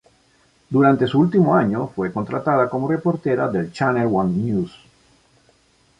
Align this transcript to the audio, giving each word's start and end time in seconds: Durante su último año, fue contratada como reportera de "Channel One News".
Durante 0.71 1.05
su 1.05 1.19
último 1.19 1.55
año, 1.55 1.85
fue 1.89 2.11
contratada 2.11 2.67
como 2.71 2.87
reportera 2.89 3.47
de 3.49 3.71
"Channel 3.71 4.09
One 4.11 4.33
News". 4.35 4.75